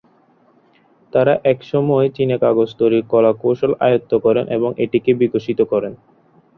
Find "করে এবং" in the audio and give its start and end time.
4.25-4.69